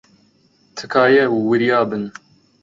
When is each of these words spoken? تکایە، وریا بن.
تکایە، 0.77 1.23
وریا 1.47 1.79
بن. 1.89 2.03